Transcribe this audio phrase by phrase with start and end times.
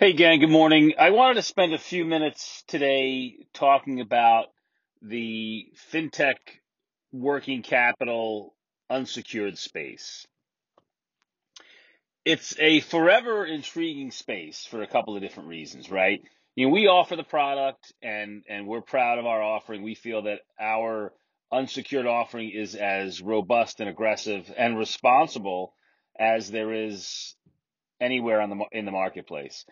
[0.00, 0.92] Hey, gang, good morning.
[0.96, 4.44] I wanted to spend a few minutes today talking about
[5.02, 6.36] the fintech
[7.10, 8.54] working capital
[8.88, 10.24] unsecured space.
[12.24, 16.22] It's a forever intriguing space for a couple of different reasons, right?
[16.54, 19.82] You know, we offer the product and and we're proud of our offering.
[19.82, 21.12] We feel that our
[21.50, 25.74] unsecured offering is as robust and aggressive and responsible
[26.16, 27.34] as there is
[28.00, 29.64] anywhere on the in the marketplace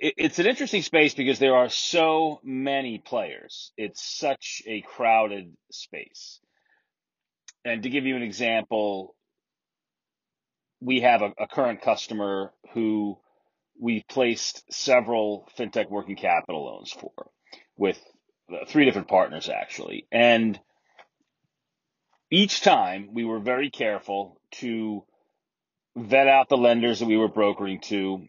[0.00, 3.72] it's an interesting space because there are so many players.
[3.76, 6.40] It's such a crowded space.
[7.64, 9.14] And to give you an example,
[10.80, 13.18] we have a, a current customer who
[13.78, 17.12] we placed several fintech working capital loans for
[17.76, 17.98] with
[18.50, 20.06] uh, three different partners actually.
[20.10, 20.58] And
[22.30, 25.04] each time we were very careful to
[25.96, 28.26] vet out the lenders that we were brokering to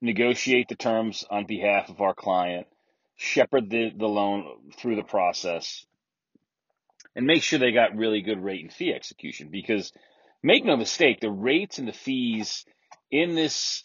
[0.00, 2.66] negotiate the terms on behalf of our client,
[3.16, 4.44] shepherd the, the loan
[4.76, 5.86] through the process,
[7.16, 9.48] and make sure they got really good rate and fee execution.
[9.50, 9.92] Because
[10.42, 12.64] make no mistake, the rates and the fees
[13.10, 13.84] in this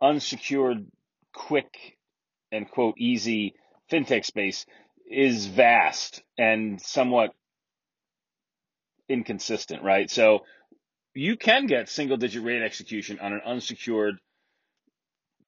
[0.00, 0.86] unsecured,
[1.34, 1.96] quick,
[2.52, 3.54] and quote, easy
[3.90, 4.66] fintech space
[5.10, 7.30] is vast and somewhat
[9.08, 10.10] inconsistent, right?
[10.10, 10.40] So
[11.16, 14.18] you can get single digit rate execution on an unsecured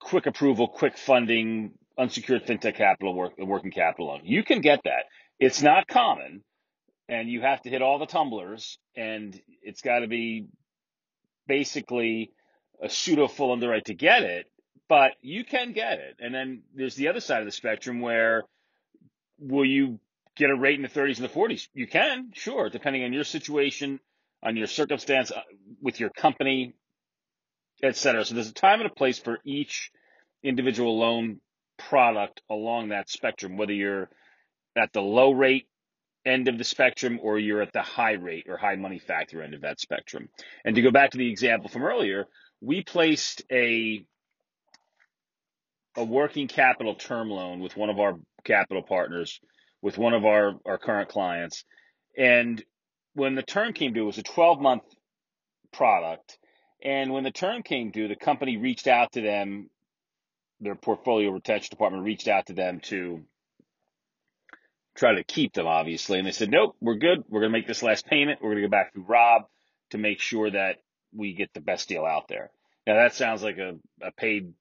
[0.00, 4.20] quick approval, quick funding, unsecured fintech capital, work, working capital loan.
[4.25, 5.05] You can get that.
[5.38, 6.42] It's not common,
[7.08, 10.47] and you have to hit all the tumblers, and it's got to be
[11.47, 12.32] basically
[12.82, 14.47] a pseudo full underwrite to get it,
[14.88, 16.16] but you can get it.
[16.20, 18.44] And then there's the other side of the spectrum where
[19.38, 20.00] will you
[20.36, 21.69] get a rate in the 30s and the 40s?
[21.75, 24.00] You can, sure, depending on your situation,
[24.42, 25.41] on your circumstance uh,
[25.82, 26.75] with your company,
[27.82, 28.25] et cetera.
[28.25, 29.91] So there's a time and a place for each
[30.43, 31.41] individual loan
[31.76, 34.09] product along that spectrum, whether you're
[34.76, 35.66] at the low rate
[36.25, 39.54] end of the spectrum or you're at the high rate or high money factor end
[39.54, 40.28] of that spectrum.
[40.65, 42.26] And to go back to the example from earlier,
[42.60, 44.05] we placed a
[45.97, 49.41] a working capital term loan with one of our capital partners,
[49.82, 51.65] with one of our, our current clients.
[52.16, 52.62] And
[53.19, 54.83] when the term came due, it was a 12 month
[55.73, 56.39] product
[56.83, 59.69] and when the term came due, the company reached out to them,
[60.61, 63.25] their portfolio retention department reached out to them to
[64.97, 66.19] try to keep them, obviously.
[66.19, 67.25] And they said, nope, we're good.
[67.29, 68.41] We're going to make this last payment.
[68.41, 69.43] We're going to go back through Rob
[69.91, 70.77] to make sure that
[71.12, 72.50] we get the best deal out there.
[72.87, 74.53] Now, that sounds like a, a paid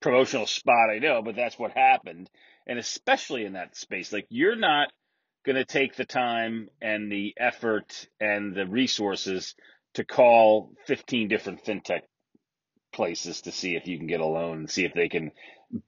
[0.00, 2.30] promotional spot, I know, but that's what happened.
[2.66, 4.88] And especially in that space, like you're not
[5.46, 9.54] going to take the time and the effort and the resources
[9.94, 12.00] to call 15 different fintech
[12.92, 15.30] places to see if you can get a loan and see if they can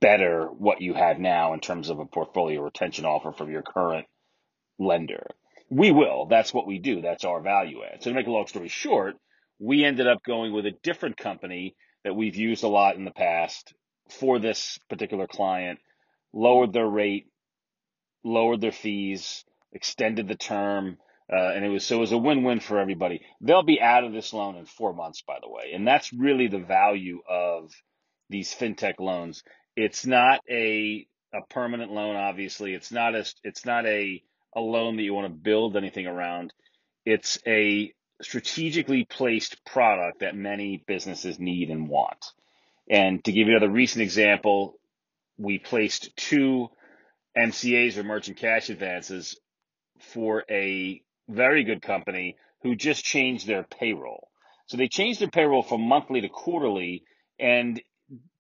[0.01, 4.07] better what you have now in terms of a portfolio retention offer from your current
[4.79, 5.27] lender.
[5.71, 6.27] We will.
[6.27, 7.03] That's what we do.
[7.03, 8.03] That's our value add.
[8.03, 9.17] So to make a long story short,
[9.59, 13.11] we ended up going with a different company that we've used a lot in the
[13.11, 13.75] past
[14.09, 15.81] for this particular client,
[16.33, 17.27] lowered their rate,
[18.25, 20.99] lowered their fees, extended the term,
[21.33, 23.21] uh, and it was so it was a win-win for everybody.
[23.41, 26.49] They'll be out of this loan in four months, by the way, and that's really
[26.49, 27.73] the value of
[28.31, 29.43] these fintech loans.
[29.77, 32.75] It's not a a permanent loan, obviously.
[32.75, 34.23] It's not a it's not a
[34.57, 36.53] a loan that you want to build anything around.
[37.05, 37.93] It's a
[38.23, 42.33] strategically placed product that many businesses need and want.
[42.91, 44.79] And to give you another recent example,
[45.37, 46.69] we placed two
[47.39, 49.39] MCAs or merchant cash advances
[50.01, 54.29] for a very good company who just changed their payroll.
[54.67, 57.05] So they changed their payroll from monthly to quarterly,
[57.39, 57.81] and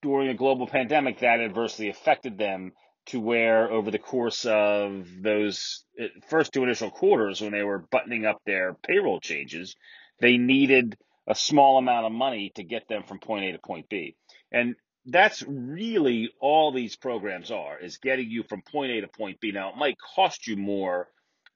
[0.03, 2.73] during a global pandemic, that adversely affected them
[3.06, 7.87] to where over the course of those eh, first two initial quarters, when they were
[7.90, 9.76] buttoning up their payroll changes,
[10.20, 10.96] they needed
[11.26, 14.17] a small amount of money to get them from point A to point B.
[14.52, 14.75] And
[15.10, 19.52] that's really all these programs are is getting you from point A to point B.
[19.52, 21.08] Now it might cost you more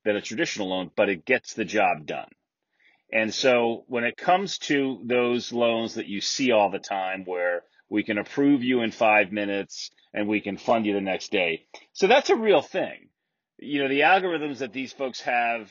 [0.04, 2.28] than a traditional loan, but it gets the job done.
[3.12, 7.62] And so when it comes to those loans that you see all the time where
[7.90, 11.66] we can approve you in five minutes and we can fund you the next day.
[11.92, 13.08] So that's a real thing.
[13.58, 15.70] You know, the algorithms that these folks have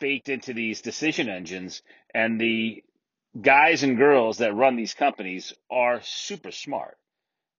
[0.00, 1.82] baked into these decision engines
[2.14, 2.84] and the
[3.40, 6.96] guys and girls that run these companies are super smart.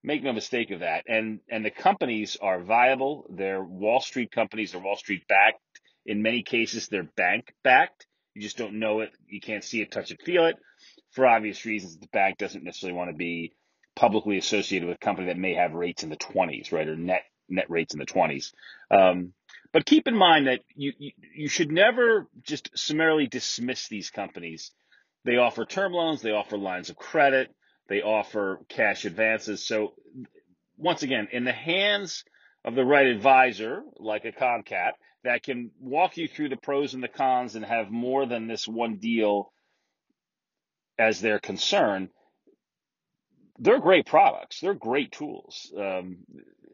[0.04, 1.06] Make no mistake of that.
[1.08, 3.26] And and the companies are viable.
[3.30, 4.72] They're Wall Street companies.
[4.74, 5.62] They're Wall Street backed.
[6.06, 8.08] In many cases, they're bank backed.
[8.36, 9.12] You just don't know it.
[9.28, 10.58] You can't see it, touch it, feel it.
[11.12, 11.98] for obvious reasons.
[11.98, 13.54] The bank doesn't necessarily want to be
[13.96, 17.24] publicly associated with a company that may have rates in the 20s, right, or net
[17.50, 18.54] net rates in the 20s.
[18.92, 19.34] Um,
[19.74, 24.72] but keep in mind that you, you, you should never just summarily dismiss these companies.
[25.26, 27.54] They offer term loans, they offer lines of credit,
[27.88, 29.66] they offer cash advances.
[29.66, 29.94] So
[30.78, 32.24] once again, in the hands
[32.66, 34.94] of the right advisor, like a Comcat,
[35.24, 38.68] that can walk you through the pros and the cons and have more than this
[38.68, 39.54] one deal
[41.00, 42.10] as their concern,
[43.58, 44.60] they're great products.
[44.60, 45.72] They're great tools.
[45.78, 46.18] Um,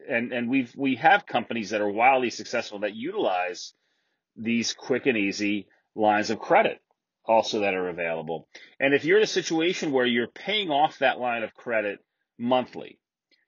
[0.08, 3.72] and, and we've, we have companies that are wildly successful that utilize
[4.36, 6.80] these quick and easy lines of credit
[7.30, 8.48] also that are available.
[8.80, 12.00] And if you're in a situation where you're paying off that line of credit
[12.38, 12.98] monthly,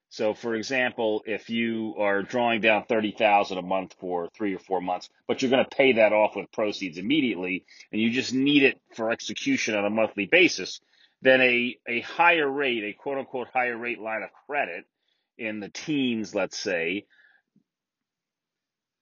[0.08, 4.80] so for example, if you are drawing down 30,000 a month for 3 or 4
[4.80, 8.62] months, but you're going to pay that off with proceeds immediately and you just need
[8.62, 10.80] it for execution on a monthly basis,
[11.22, 14.84] then a a higher rate, a quote unquote higher rate line of credit
[15.38, 17.06] in the teens, let's say,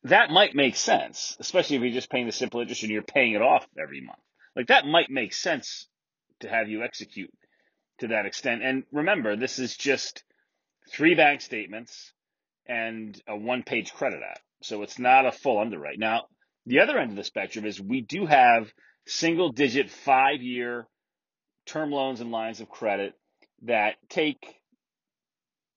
[0.05, 3.35] that might make sense, especially if you're just paying the simple interest and you're paying
[3.35, 4.19] it off every month.
[4.57, 5.87] Like that might make sense
[6.41, 7.33] to have you execute
[7.99, 8.63] to that extent.
[8.63, 10.25] And remember, this is just
[10.91, 12.13] three bank statements
[12.67, 14.41] and a one page credit app.
[14.63, 15.99] So it's not a full underwrite.
[15.99, 16.27] Now,
[16.67, 18.73] the other end of the spectrum is we do have
[19.07, 20.87] single digit five year
[21.67, 23.15] term loans and lines of credit
[23.63, 24.57] that take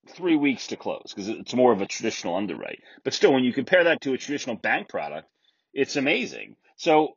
[0.10, 2.82] three weeks to close because it's more of a traditional underwrite.
[3.04, 5.28] But still, when you compare that to a traditional bank product,
[5.74, 6.56] it's amazing.
[6.78, 7.16] So,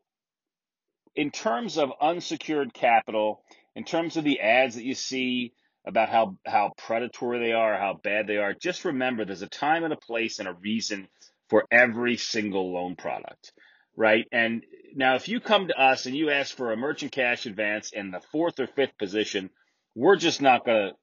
[1.17, 3.43] in terms of unsecured capital,
[3.75, 5.55] in terms of the ads that you see
[5.87, 9.85] about how, how predatory they are, how bad they are, just remember there's a time
[9.85, 11.09] and a place and a reason
[11.49, 13.53] for every single loan product,
[13.97, 14.27] right?
[14.33, 14.65] And
[14.95, 18.11] now, if you come to us and you ask for a merchant cash advance in
[18.11, 19.51] the fourth or fifth position,
[19.95, 20.97] we're just not going to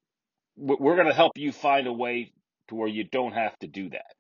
[0.56, 2.32] we're going to help you find a way
[2.68, 4.14] to where you don't have to do that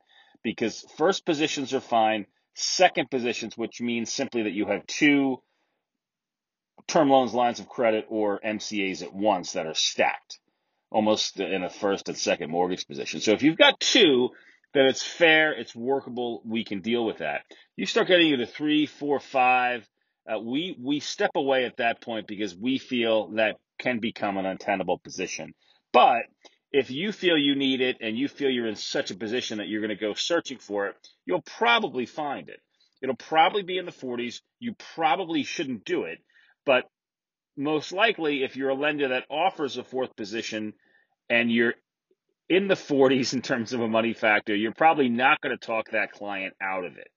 [0.43, 2.25] because first positions are fine
[2.55, 5.37] second positions which means simply that you have two
[6.87, 10.39] term loans lines of credit or mcas at once that are stacked
[10.91, 14.29] almost in a first and second mortgage position so if you've got two
[14.73, 17.41] then it's fair it's workable we can deal with that
[17.75, 19.87] you start getting into three four five
[20.31, 24.45] uh, we we step away at that point because we feel that can become an
[24.45, 25.53] untenable position
[25.91, 26.23] but
[26.73, 29.67] if you feel you need it and you feel you're in such a position that
[29.67, 32.59] you're going to go searching for it, you'll probably find it.
[33.01, 34.41] It'll probably be in the 40s.
[34.59, 36.17] You probably shouldn't do it.
[36.65, 36.85] But
[37.55, 40.73] most likely, if you're a lender that offers a fourth position
[41.29, 41.75] and you're
[42.49, 45.91] in the 40s in terms of a money factor, you're probably not going to talk
[45.91, 47.09] that client out of it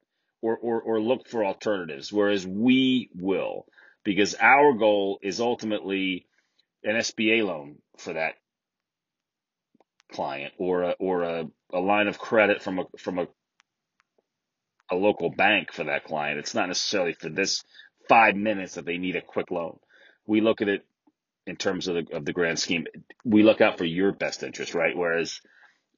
[0.43, 3.67] or, or, or look for alternatives, whereas we will,
[4.05, 6.27] because our goal is ultimately
[6.85, 8.35] an SBA loan for that
[10.13, 13.27] client or a, or a, a line of credit from a from a
[14.89, 16.39] a local bank for that client.
[16.39, 17.65] It's not necessarily for this
[18.09, 19.79] five minutes that they need a quick loan.
[20.27, 20.85] We look at it
[21.47, 22.87] in terms of the of the grand scheme.
[23.25, 24.97] We look out for your best interest, right?
[24.97, 25.41] Whereas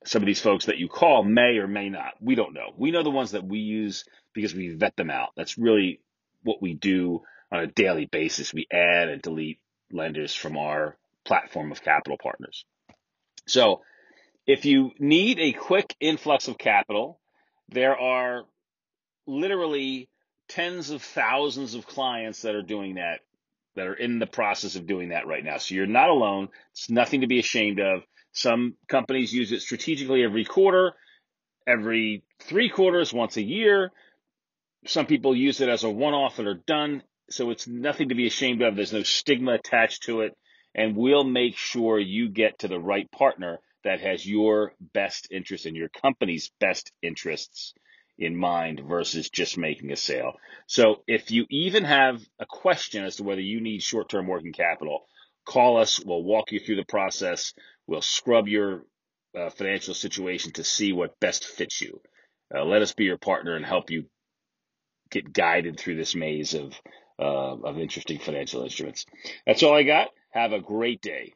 [0.05, 2.14] some of these folks that you call may or may not.
[2.21, 2.73] We don't know.
[2.76, 5.30] We know the ones that we use because we vet them out.
[5.37, 6.00] That's really
[6.42, 8.54] what we do on a daily basis.
[8.54, 12.64] We add and delete lenders from our platform of capital partners.
[13.47, 13.83] So
[14.47, 17.18] if you need a quick influx of capital,
[17.68, 18.44] there are
[19.26, 20.09] literally
[20.49, 23.21] tens of thousands of clients that are doing that,
[23.76, 25.59] that are in the process of doing that right now.
[25.59, 26.49] So you're not alone.
[26.73, 28.02] It's nothing to be ashamed of.
[28.33, 30.95] Some companies use it strategically every quarter,
[31.67, 33.93] every three quarters, once a year.
[34.87, 37.02] Some people use it as a one off and are done.
[37.31, 38.76] So it's nothing to be ashamed of.
[38.76, 40.37] There's no stigma attached to it.
[40.75, 45.67] And we'll make sure you get to the right partner that has your best interest
[45.67, 47.75] and your company's best interests
[48.18, 50.32] in mind versus just making a sale.
[50.66, 55.06] So if you even have a question as to whether you need short-term working capital,
[55.46, 56.04] call us.
[56.04, 57.54] We'll walk you through the process.
[57.87, 58.84] We'll scrub your
[59.38, 62.00] uh, financial situation to see what best fits you.
[62.54, 64.06] Uh, let us be your partner and help you
[65.10, 66.75] get guided through this maze of
[67.20, 69.04] uh, of interesting financial instruments.
[69.46, 70.08] That's all I got.
[70.30, 71.32] Have a great day.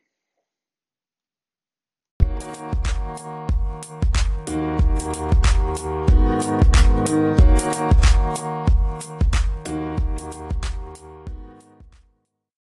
[6.42, 6.72] Thank.